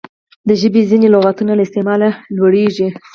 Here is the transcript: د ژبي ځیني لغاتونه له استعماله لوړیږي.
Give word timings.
د 0.47 0.49
ژبي 0.61 0.81
ځیني 0.89 1.07
لغاتونه 1.13 1.51
له 1.55 1.63
استعماله 1.65 2.09
لوړیږي. 2.37 2.87